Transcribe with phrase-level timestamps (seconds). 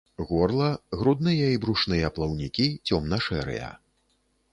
[0.27, 0.69] Горла,
[1.01, 3.69] грудныя і брушныя плаўнікі цёмна-шэрыя.